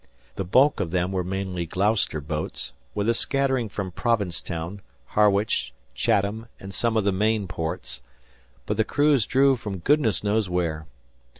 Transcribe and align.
The 0.35 0.43
bulk 0.43 0.79
of 0.79 0.89
them 0.89 1.11
were 1.11 1.23
mainly 1.23 1.67
Gloucester 1.67 2.19
boats, 2.21 2.73
with 2.95 3.07
a 3.07 3.13
scattering 3.13 3.69
from 3.69 3.91
Provincetown, 3.91 4.81
Harwich, 5.09 5.75
Chatham, 5.93 6.47
and 6.59 6.73
some 6.73 6.97
of 6.97 7.03
the 7.03 7.11
Maine 7.11 7.47
ports, 7.47 8.01
but 8.65 8.77
the 8.77 8.83
crews 8.83 9.27
drew 9.27 9.55
from 9.55 9.77
goodness 9.77 10.23
knows 10.23 10.49
where. 10.49 10.87